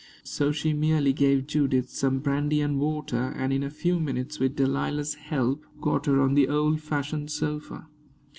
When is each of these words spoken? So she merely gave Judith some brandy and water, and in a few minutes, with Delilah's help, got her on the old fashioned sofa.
So 0.23 0.51
she 0.51 0.73
merely 0.73 1.13
gave 1.13 1.45
Judith 1.45 1.91
some 1.91 2.21
brandy 2.21 2.59
and 2.59 2.79
water, 2.79 3.35
and 3.37 3.53
in 3.53 3.61
a 3.61 3.69
few 3.69 3.99
minutes, 3.99 4.39
with 4.39 4.55
Delilah's 4.55 5.13
help, 5.13 5.63
got 5.79 6.07
her 6.07 6.19
on 6.19 6.33
the 6.33 6.47
old 6.47 6.81
fashioned 6.81 7.29
sofa. 7.29 7.85